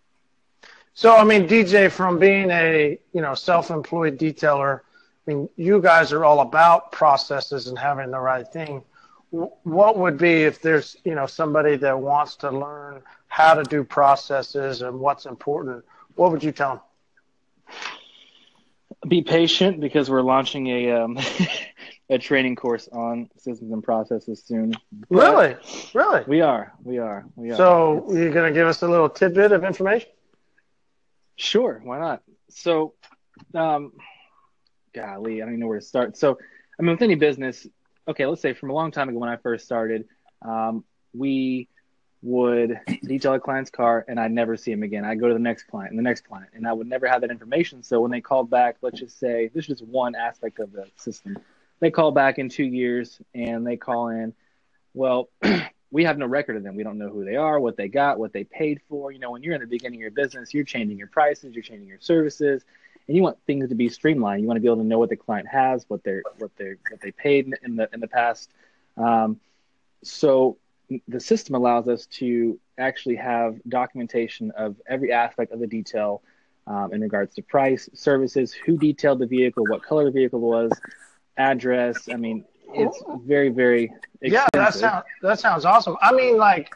[0.94, 4.80] so i mean dj from being a you know self-employed detailer
[5.26, 8.82] i mean you guys are all about processes and having the right thing
[9.30, 13.82] what would be if there's you know somebody that wants to learn how to do
[13.82, 15.84] processes and what's important
[16.16, 16.80] what would you tell them
[19.08, 21.18] Be patient because we're launching a um,
[22.10, 24.74] a training course on systems and processes soon.
[25.08, 25.56] Really
[25.94, 27.56] really We are, we are, we are.
[27.56, 30.10] So It's- you're going to give us a little tidbit of information?
[31.36, 32.22] Sure, why not?
[32.50, 32.92] So,
[33.54, 33.92] um,
[34.92, 36.16] golly, I don't even know where to start.
[36.16, 36.38] So,
[36.78, 37.66] I mean, with any business,
[38.08, 40.06] okay, let's say from a long time ago when I first started,
[40.42, 41.68] um, we
[42.22, 45.04] would detail a client's car and I'd never see him again.
[45.04, 47.20] I'd go to the next client and the next client, and I would never have
[47.22, 47.82] that information.
[47.82, 50.86] So when they called back, let's just say this is just one aspect of the
[50.96, 51.36] system.
[51.80, 54.34] They call back in two years and they call in,
[54.94, 55.30] well,
[55.90, 56.76] we have no record of them.
[56.76, 59.10] We don't know who they are, what they got, what they paid for.
[59.10, 61.62] You know, when you're in the beginning of your business, you're changing your prices, you're
[61.62, 62.64] changing your services,
[63.06, 64.42] and you want things to be streamlined.
[64.42, 66.74] You want to be able to know what the client has, what they're what they
[66.90, 68.50] what they paid in the in the past.
[68.96, 69.40] Um,
[70.02, 70.58] so
[71.08, 76.22] the system allows us to actually have documentation of every aspect of the detail
[76.66, 80.70] um, in regards to price, services, who detailed the vehicle, what color the vehicle was,
[81.36, 82.08] address.
[82.12, 85.96] I mean, it's very very Yeah, that sounds that sounds awesome.
[86.00, 86.74] I mean, like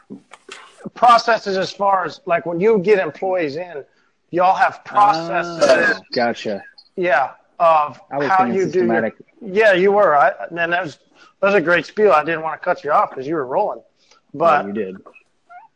[0.93, 3.83] processes as far as like when you get employees in,
[4.31, 5.97] y'all have processes.
[5.97, 6.63] Oh, gotcha.
[6.95, 8.85] Yeah, of how you do.
[8.85, 9.11] Your,
[9.41, 10.15] yeah, you were.
[10.15, 10.99] I, and that was
[11.41, 12.11] that was a great spiel.
[12.11, 13.81] I didn't want to cut you off because you were rolling,
[14.33, 14.97] but Oh, you did.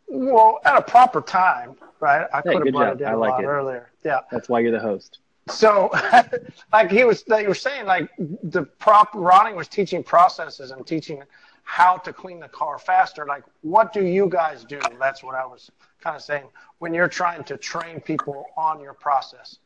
[0.07, 2.27] well, at a proper time, right?
[2.33, 3.47] I Hey, could have brought it in I a like lot it.
[3.47, 3.91] earlier.
[4.03, 4.21] Yeah.
[4.31, 5.19] That's why you're the host.
[5.49, 5.89] So,
[6.73, 10.85] like he was, like you were saying, like the prop, Ronnie was teaching processes and
[10.85, 11.23] teaching
[11.63, 13.25] how to clean the car faster.
[13.25, 14.79] Like, what do you guys do?
[14.99, 15.69] That's what I was
[16.01, 16.45] kind of saying
[16.79, 19.57] when you're trying to train people on your process.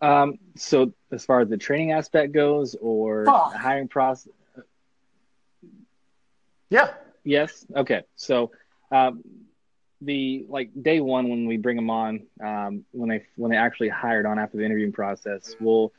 [0.00, 4.32] Um, so as far as the training aspect goes, or the hiring process,
[6.70, 6.92] Yeah.
[7.24, 7.66] yes.
[7.74, 8.02] Okay.
[8.14, 8.52] So
[8.92, 9.24] um,
[10.00, 13.88] the like day one when we bring them on, um, when they when they actually
[13.88, 15.92] hired on after the interviewing process, we'll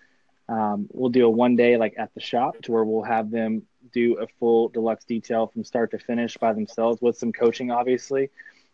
[0.48, 3.64] um, we'll do a one day like at the shop to where we'll have them
[3.92, 8.30] do a full deluxe detail from start to finish by themselves with some coaching, obviously.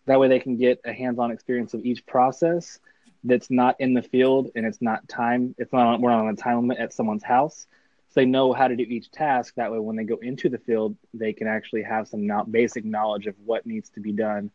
[0.05, 2.79] That way they can get a hands-on experience of each process
[3.23, 5.55] that's not in the field and it's not time.
[5.57, 7.67] It's not we're not on a time limit at someone's house.
[8.09, 9.55] So they know how to do each task.
[9.55, 12.85] That way, when they go into the field, they can actually have some no- basic
[12.85, 14.51] knowledge of what needs to be done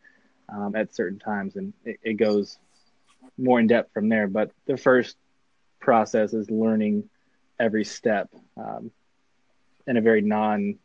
[0.49, 2.59] um, at certain times, and it, it goes
[3.37, 4.29] more in depth from there.
[4.29, 5.17] But the first
[5.81, 7.09] process is learning
[7.59, 8.91] every step um,
[9.91, 10.77] in a very non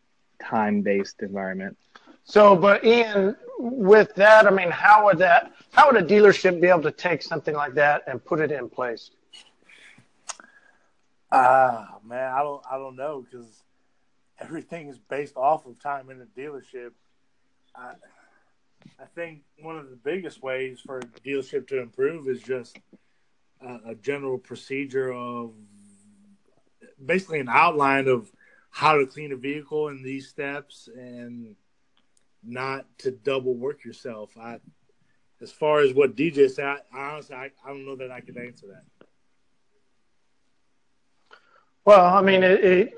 [0.42, 1.78] time based environment.
[2.26, 6.68] So, but Ian, with that, I mean, how would that, how would a dealership be
[6.68, 9.12] able to take something like that and put it in place?
[11.32, 13.64] Ah, man, I don't, I don't know because
[14.40, 16.92] everything is based off of time in a dealership.
[17.76, 17.94] I,
[19.00, 22.80] I think one of the biggest ways for a dealership to improve is just
[23.62, 25.52] a, a general procedure of
[27.06, 28.32] basically an outline of
[28.76, 31.56] how to clean a vehicle in these steps and
[32.44, 34.38] not to double work yourself.
[34.38, 34.60] I,
[35.42, 38.36] as far as what DJ said, I, honestly, I, I don't know that I could
[38.36, 39.08] answer that.
[41.86, 42.94] Well, I mean, it, it,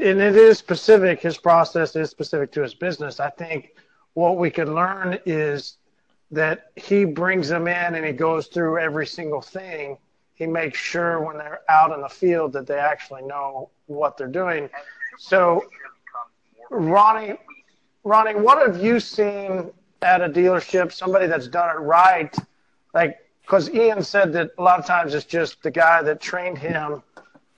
[0.00, 1.20] and it is specific.
[1.20, 3.20] His process is specific to his business.
[3.20, 3.74] I think
[4.14, 5.76] what we could learn is
[6.30, 9.98] that he brings them in and he goes through every single thing.
[10.32, 14.26] He makes sure when they're out in the field that they actually know what they're
[14.26, 14.70] doing.
[15.18, 15.64] So,
[16.70, 17.34] Ronnie,
[18.04, 19.70] Ronnie, what have you seen
[20.02, 20.92] at a dealership?
[20.92, 22.34] Somebody that's done it right,
[22.94, 26.58] like because Ian said that a lot of times it's just the guy that trained
[26.58, 27.02] him.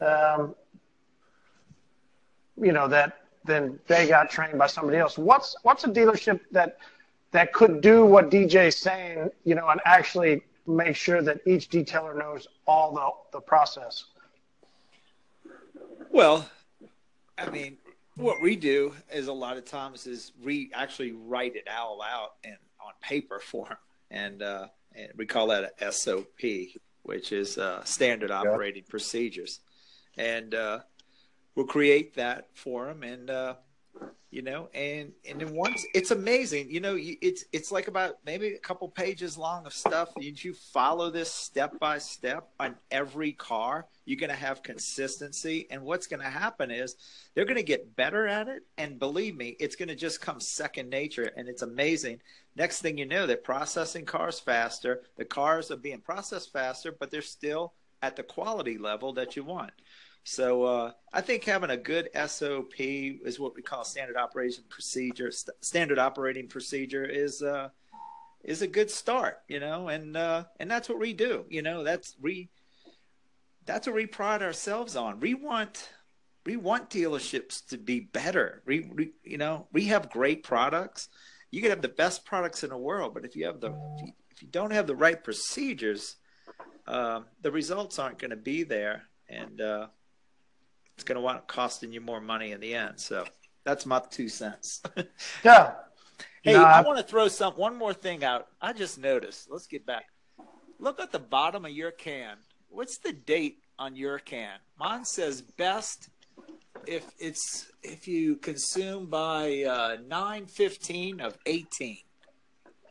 [0.00, 0.54] Um,
[2.60, 5.18] you know that then they got trained by somebody else.
[5.18, 6.78] What's what's a dealership that
[7.32, 12.16] that could do what DJ's saying, you know, and actually make sure that each detailer
[12.16, 14.04] knows all the the process?
[16.10, 16.48] Well,
[17.38, 17.78] I mean,
[18.16, 22.36] what we do is a lot of times is we actually write it all out
[22.44, 23.78] and on paper for them,
[24.10, 26.26] and, uh, and we call that a SOP,
[27.02, 29.60] which is uh, standard operating procedures,
[30.16, 30.78] and uh,
[31.54, 33.54] we'll create that for them and uh,
[34.34, 38.48] you know and and then once it's amazing you know it's it's like about maybe
[38.54, 40.10] a couple pages long of stuff.
[40.16, 45.66] And you follow this step by step on every car you're going to have consistency.
[45.70, 46.96] And what's going to happen is
[47.34, 48.62] they're going to get better at it.
[48.76, 51.30] And believe me it's going to just come second nature.
[51.36, 52.20] And it's amazing.
[52.56, 55.02] Next thing you know they're processing cars faster.
[55.16, 59.42] The cars are being processed faster but they're still at the quality level that you
[59.42, 59.72] want
[60.24, 65.30] so uh, I think having a good SOP is what we call standard operation procedure.
[65.30, 67.68] St- standard operating procedure is uh,
[68.42, 71.44] is a good start, you know, and uh, and that's what we do.
[71.50, 72.48] You know, that's we
[73.66, 75.20] that's what we pride ourselves on.
[75.20, 75.90] We want
[76.46, 78.62] we want dealerships to be better.
[78.64, 81.08] We, we you know we have great products.
[81.50, 84.06] You can have the best products in the world, but if you have the if
[84.06, 86.16] you, if you don't have the right procedures,
[86.86, 89.02] uh, the results aren't going to be there.
[89.28, 89.88] And uh,
[90.94, 93.00] it's going to want costing you more money in the end.
[93.00, 93.24] So
[93.64, 94.82] that's my two cents.
[95.44, 95.72] yeah.
[96.42, 98.48] Hey, nah, I want to throw some one more thing out.
[98.60, 99.50] I just noticed.
[99.50, 100.04] Let's get back.
[100.78, 102.36] Look at the bottom of your can.
[102.68, 104.58] What's the date on your can?
[104.78, 106.10] Mine says best
[106.86, 111.98] if it's if you consume by uh, nine fifteen of eighteen.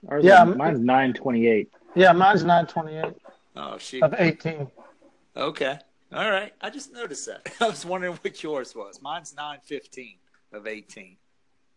[0.07, 1.71] Ours yeah, is, mine's nine twenty eight.
[1.95, 3.13] Yeah, mine's nine twenty eight.
[3.55, 4.67] Oh, she of eighteen.
[5.35, 5.77] Okay.
[6.13, 6.53] All right.
[6.61, 7.51] I just noticed that.
[7.59, 9.01] I was wondering what yours was.
[9.01, 10.17] Mine's nine fifteen
[10.51, 11.17] of eighteen.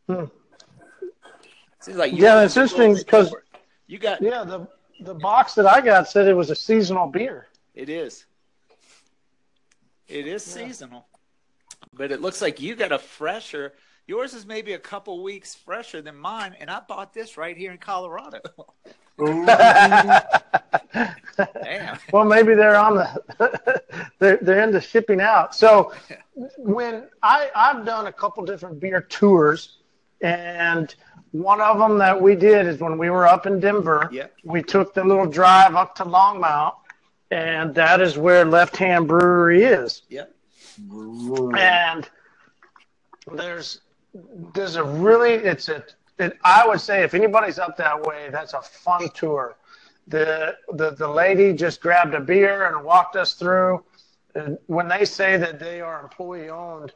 [0.09, 0.25] Hmm.
[1.81, 3.35] Seems like yeah, it's interesting because
[3.87, 4.69] you got yeah the
[5.01, 7.47] the box that I got said it was a seasonal beer.
[7.75, 8.27] It is.
[10.09, 10.67] It is yeah.
[10.67, 11.07] seasonal,
[11.93, 13.73] but it looks like you got a fresher.
[14.07, 17.73] Yours is maybe a couple weeks fresher than mine, and I bought this right here
[17.73, 18.41] in Colorado.
[21.63, 21.99] Damn.
[22.13, 23.83] well, maybe they're on the
[24.19, 25.55] they're they're into shipping out.
[25.55, 25.93] So
[26.59, 29.79] when I I've done a couple different beer tours,
[30.21, 30.95] and
[31.33, 34.09] one of them that we did is when we were up in Denver.
[34.13, 34.27] Yeah.
[34.45, 36.75] We took the little drive up to Longmont,
[37.31, 40.03] and that is where Left Hand Brewery is.
[40.09, 40.33] Yep.
[41.57, 42.09] And
[43.33, 43.81] there's
[44.55, 45.85] there's a really it's a
[46.19, 49.57] it, I would say if anybody's up that way, that's a fun tour
[50.09, 53.85] the, the, the lady just grabbed a beer and walked us through.
[54.35, 56.93] And when they say that they are employee owned,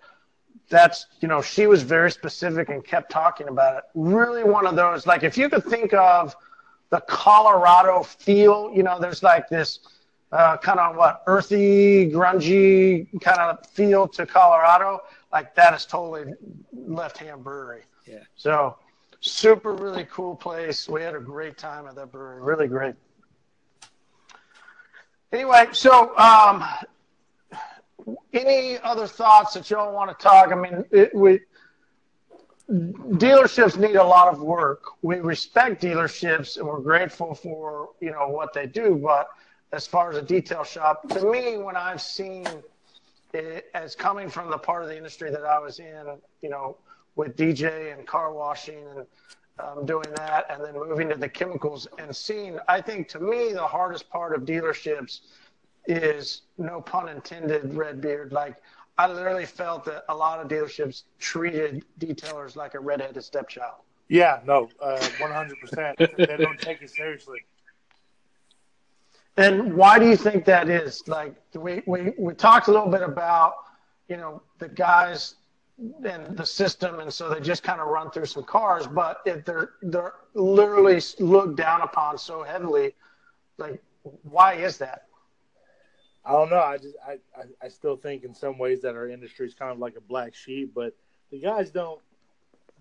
[0.68, 3.84] that's, you know, she was very specific and kept talking about it.
[3.94, 6.36] Really one of those, like if you could think of
[6.90, 8.70] the Colorado feel.
[8.74, 9.80] You know, there's like this
[10.32, 15.00] uh, kind of what earthy, grungy kind of feel to Colorado.
[15.32, 16.32] Like that is totally
[16.72, 17.82] Left Hand Brewery.
[18.06, 18.18] Yeah.
[18.34, 18.76] So
[19.20, 20.88] super, really cool place.
[20.88, 22.42] We had a great time at that brewery.
[22.42, 22.94] Really great.
[25.32, 26.64] Anyway, so um,
[28.32, 30.50] any other thoughts that y'all want to talk?
[30.50, 31.40] I mean, it, we
[32.68, 34.82] dealerships need a lot of work.
[35.02, 39.28] We respect dealerships and we're grateful for you know what they do, but
[39.72, 42.46] as far as a detail shop, to me, when I've seen
[43.34, 46.04] it as coming from the part of the industry that I was in,
[46.42, 46.76] you know,
[47.16, 49.06] with DJ and car washing and
[49.58, 53.52] um, doing that, and then moving to the chemicals and seeing, I think to me,
[53.52, 55.20] the hardest part of dealerships
[55.86, 58.32] is no pun intended, Redbeard.
[58.32, 58.56] Like,
[58.96, 63.82] I literally felt that a lot of dealerships treated detailers like a redheaded stepchild.
[64.08, 66.16] Yeah, no, uh, 100%.
[66.16, 67.40] they don't take it seriously.
[69.40, 71.06] And why do you think that is?
[71.08, 73.54] Like we, we, we talked a little bit about,
[74.08, 75.36] you know, the guys
[76.04, 78.86] and the system, and so they just kind of run through some cars.
[78.86, 82.94] But if they're they're literally looked down upon so heavily,
[83.56, 83.82] like
[84.22, 85.06] why is that?
[86.22, 86.60] I don't know.
[86.60, 89.72] I just I, I, I still think in some ways that our industry is kind
[89.72, 90.94] of like a black sheep, but
[91.30, 92.00] the guys don't.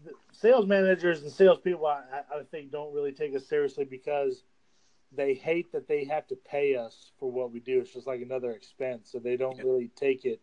[0.04, 2.02] The sales managers and salespeople, I,
[2.34, 4.44] I think, don't really take us seriously because
[5.12, 7.80] they hate that they have to pay us for what we do.
[7.80, 10.42] It's just like another expense, so they don't really take it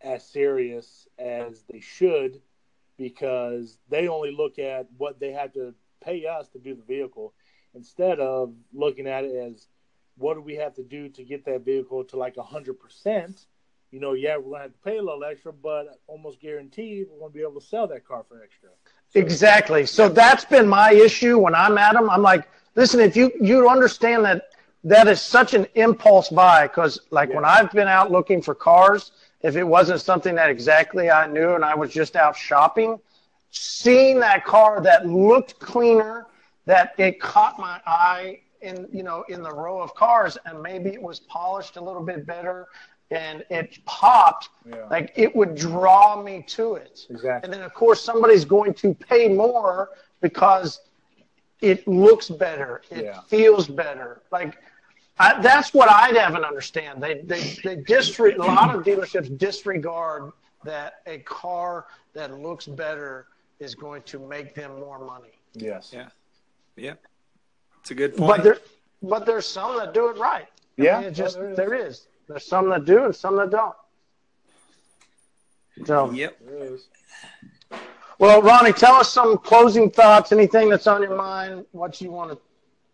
[0.00, 2.40] as serious as they should
[2.96, 7.34] because they only look at what they have to pay us to do the vehicle
[7.74, 9.66] instead of looking at it as
[10.16, 13.46] what do we have to do to get that vehicle to like 100%.
[13.90, 17.06] You know, yeah, we're going to have to pay a little extra, but almost guaranteed
[17.10, 18.70] we're going to be able to sell that car for extra.
[19.08, 19.86] So, exactly.
[19.86, 22.10] So that's been my issue when I'm at them.
[22.10, 24.50] I'm like, listen, if you you understand that
[24.84, 27.36] that is such an impulse buy, because like yeah.
[27.36, 31.54] when I've been out looking for cars, if it wasn't something that exactly I knew
[31.54, 32.98] and I was just out shopping,
[33.50, 36.26] seeing that car that looked cleaner,
[36.66, 40.90] that it caught my eye in you know in the row of cars, and maybe
[40.90, 42.68] it was polished a little bit better
[43.10, 44.86] and it popped, yeah.
[44.90, 47.06] like it would draw me to it.
[47.10, 47.44] Exactly.
[47.44, 50.80] And then of course somebody's going to pay more because
[51.64, 53.20] it looks better, it yeah.
[53.22, 54.22] feels better.
[54.30, 54.56] Like
[55.18, 57.02] I, that's what I haven't understand.
[57.02, 60.32] They they they disregard a lot of dealerships disregard
[60.64, 63.26] that a car that looks better
[63.60, 65.32] is going to make them more money.
[65.54, 65.90] Yes.
[65.92, 66.08] Yeah.
[66.76, 66.94] Yeah.
[67.80, 68.36] It's a good point.
[68.36, 68.58] But there,
[69.02, 70.48] but there's some that do it right.
[70.76, 70.98] Yeah.
[70.98, 71.56] I mean, just there is.
[71.56, 72.06] there is.
[72.28, 73.74] There's some that do and some that don't.
[75.84, 76.10] So.
[76.10, 76.40] Yep.
[78.24, 80.32] Well, Ronnie, tell us some closing thoughts.
[80.32, 81.66] Anything that's on your mind?
[81.72, 82.38] What you want to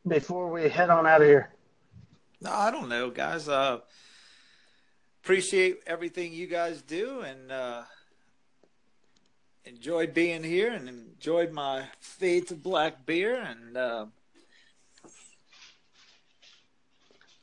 [0.08, 1.50] before we head on out of here.
[2.40, 3.48] No, I don't know, guys.
[3.48, 3.78] Uh,
[5.22, 7.82] appreciate everything you guys do, and uh,
[9.64, 14.06] enjoyed being here, and enjoyed my fade of black beer, and uh,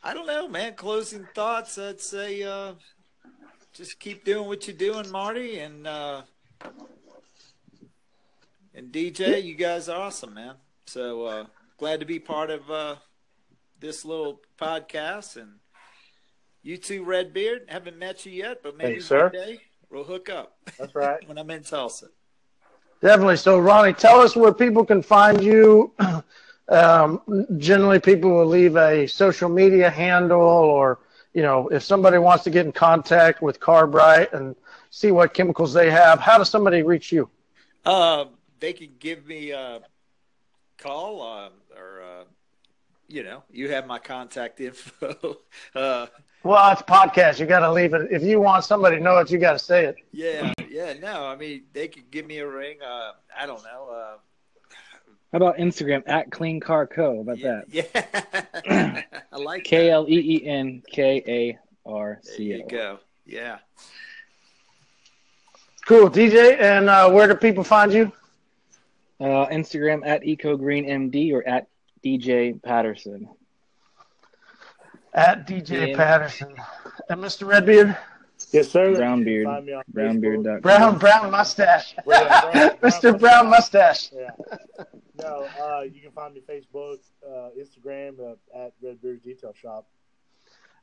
[0.04, 0.74] I don't know, man.
[0.74, 1.78] Closing thoughts.
[1.78, 2.74] I'd say uh,
[3.72, 6.24] just keep doing what you're doing, Marty, and uh,
[8.78, 10.54] and DJ, you guys are awesome, man.
[10.86, 11.46] So uh,
[11.80, 12.96] glad to be part of uh,
[13.80, 15.36] this little podcast.
[15.36, 15.54] And
[16.62, 17.66] you too, Redbeard.
[17.70, 19.60] Haven't met you yet, but maybe hey, one day
[19.90, 20.58] we'll hook up.
[20.78, 21.18] That's right.
[21.28, 22.10] when I'm in Tulsa.
[23.02, 23.38] Definitely.
[23.38, 25.92] So, Ronnie, tell us where people can find you.
[26.70, 27.22] Um,
[27.60, 31.00] generally, people will leave a social media handle, or
[31.34, 34.54] you know, if somebody wants to get in contact with Car Brite and
[34.90, 37.30] see what chemicals they have, how does somebody reach you?
[37.86, 38.26] Uh,
[38.60, 39.82] they can give me a
[40.78, 42.24] call uh, or uh,
[43.08, 45.38] you know you have my contact info
[45.76, 46.06] uh,
[46.44, 49.32] well it's podcast you got to leave it if you want somebody to know it
[49.32, 52.48] you got to say it yeah yeah no i mean they could give me a
[52.48, 54.18] ring uh, i don't know uh,
[55.34, 57.16] how about Instagram at Clean Car Co?
[57.16, 58.24] How about yeah, that?
[58.66, 59.02] Yeah,
[59.34, 62.36] I like K L E E N K A R C O.
[62.38, 63.00] There you go.
[63.26, 63.58] Yeah.
[65.86, 66.60] Cool, DJ.
[66.60, 68.12] And uh, where do people find you?
[69.20, 71.68] Uh, Instagram at EcoGreenMD or at
[72.06, 73.28] DJ Patterson.
[75.14, 75.96] At DJ yeah.
[75.96, 76.54] Patterson.
[77.10, 77.48] And Mr.
[77.48, 77.98] Redbeard?
[78.52, 78.96] Yes, sir.
[78.96, 79.48] Brown beard.
[79.88, 80.62] Brown beard.
[80.62, 81.96] Brown brown mustache.
[82.08, 83.20] yeah, brown, Mr.
[83.20, 84.12] Brown mustache.
[84.14, 84.30] Yeah.
[85.20, 89.88] No, uh, you can find me Facebook, uh, Instagram uh, at Redbeard Detail Shop.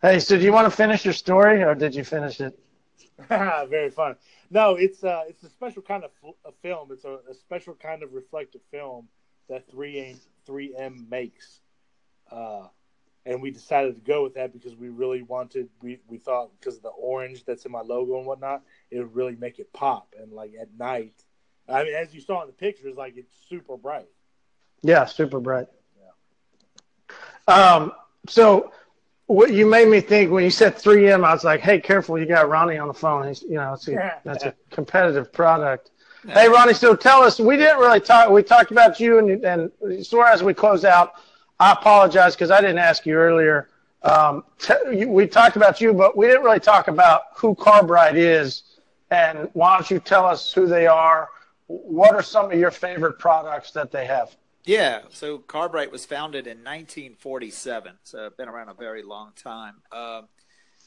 [0.03, 2.59] Hey, so do you want to finish your story, or did you finish it?
[3.29, 4.17] Very fun.
[4.51, 6.91] No, it's uh, it's a special kind of f- a film.
[6.91, 9.09] It's a, a, special kind of reflective film
[9.49, 11.61] that three M 3M makes.
[12.31, 12.67] Uh,
[13.27, 16.77] and we decided to go with that because we really wanted we, we thought because
[16.77, 20.15] of the orange that's in my logo and whatnot it would really make it pop
[20.21, 21.15] and like at night
[21.69, 24.09] i mean as you saw in the pictures like it's super bright
[24.83, 25.67] Yeah, super bright.
[25.99, 27.55] Yeah.
[27.55, 27.93] Um,
[28.29, 28.73] so
[29.27, 32.19] what you made me think when you said 3M, I was like, "Hey, careful!
[32.19, 33.29] You got Ronnie on the phone.
[33.29, 33.93] He's, you know, it's a,
[34.25, 35.91] that's a competitive product."
[36.27, 37.39] Hey, Ronnie, so tell us.
[37.39, 38.31] We didn't really talk.
[38.31, 41.15] We talked about you, and and so as we close out,
[41.61, 43.69] I apologize because I didn't ask you earlier.
[44.03, 48.17] Um, t- we talked about you, but we didn't really talk about who Car Brite
[48.17, 48.63] is.
[49.11, 51.29] And why don't you tell us who they are?
[51.67, 54.37] What are some of your favorite products that they have?
[54.65, 59.83] Yeah, so Car Brite was founded in 1947, so been around a very long time.
[59.93, 60.29] Um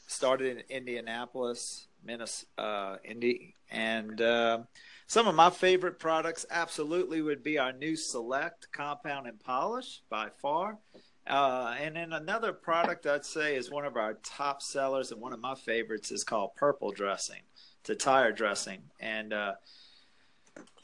[0.06, 4.66] started in Indianapolis, Minnesota, uh, Indy, and um
[5.06, 10.28] some of my favorite products absolutely would be our new Select Compound and Polish by
[10.42, 10.78] far.
[11.26, 15.32] Uh, and then another product I'd say is one of our top sellers and one
[15.32, 17.42] of my favorites is called Purple Dressing.
[17.88, 19.54] A tire dressing, and uh,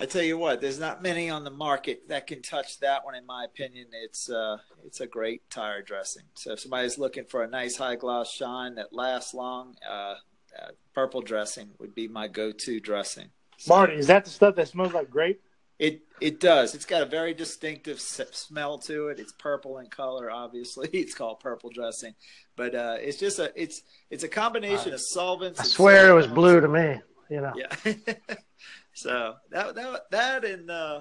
[0.01, 3.15] I tell you what, there's not many on the market that can touch that one.
[3.15, 6.25] In my opinion, it's uh, it's a great tire dressing.
[6.35, 10.15] So if somebody's looking for a nice high gloss shine that lasts long, uh,
[10.59, 13.29] uh, purple dressing would be my go-to dressing.
[13.59, 15.41] So marty is that the stuff that smells like grape
[15.79, 16.75] it it does.
[16.75, 19.19] It's got a very distinctive smell to it.
[19.19, 20.31] It's purple in color.
[20.31, 22.15] Obviously, it's called purple dressing,
[22.57, 25.61] but uh, it's just a it's it's a combination of solvents.
[25.61, 27.01] I and swear it was blue to me.
[27.31, 27.53] You know.
[27.57, 27.95] Yeah.
[28.95, 31.01] so that that that and uh,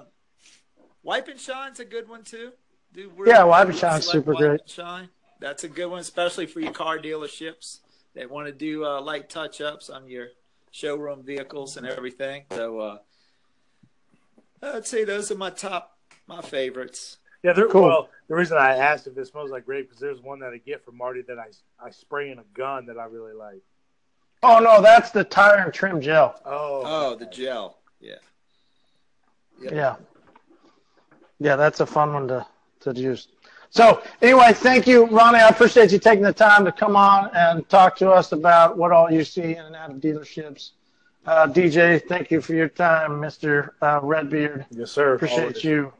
[1.02, 2.52] wipe and shine's a good one too.
[2.92, 4.60] Do really Yeah, Wipe and good Shine's super Wipe great.
[4.60, 5.08] and Shine.
[5.40, 7.80] That's a good one, especially for your car dealerships
[8.14, 10.28] that want to do uh, light touch ups on your
[10.70, 12.44] showroom vehicles and everything.
[12.52, 12.98] So uh,
[14.62, 17.18] I'd say those are my top my favorites.
[17.42, 17.82] yeah they're Cool.
[17.82, 20.56] well the reason i asked if it smells like grape because there's one that i
[20.56, 21.48] get from marty that i
[21.84, 23.60] i spray in a gun that i really like
[24.42, 26.38] Oh no, that's the tire and trim gel.
[26.46, 27.78] oh Oh, the gel.
[28.04, 28.14] Yeah.
[29.62, 29.72] Yep.
[29.72, 29.96] Yeah.
[31.40, 32.46] Yeah, that's a fun one to,
[32.80, 33.28] to use.
[33.70, 35.38] So anyway, thank you, Ronnie.
[35.40, 38.92] I appreciate you taking the time to come on and talk to us about what
[38.92, 40.70] all you see in and out of dealerships.
[41.26, 43.70] Uh, DJ, thank you for your time, Mr.
[43.82, 44.66] Uh, Redbeard.
[44.70, 45.64] yes sir Appreciate Always.
[45.64, 45.92] you.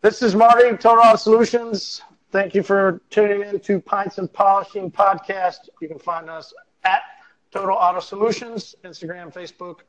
[0.00, 2.02] This is Marty, Total Auto Solutions.
[2.30, 5.68] Thank you for tuning in to Pints and Polishing Podcast.
[5.80, 7.02] You can find us at
[7.50, 9.80] Total Auto Solutions, Instagram, Facebook.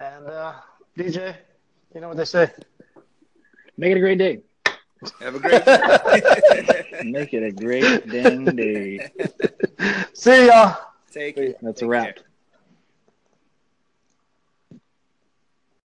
[0.00, 0.54] And uh,
[0.98, 1.36] DJ,
[1.94, 2.50] you know what they say.
[3.76, 4.40] Make it a great day.
[5.20, 6.86] Have a great day.
[7.04, 9.10] Make it a great dang day.
[10.14, 10.78] See y'all.
[11.12, 11.58] Take it.
[11.62, 12.14] That's Take a wrap.
[12.16, 12.23] care.